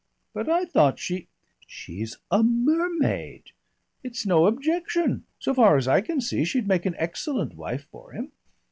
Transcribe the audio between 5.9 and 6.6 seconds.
can see,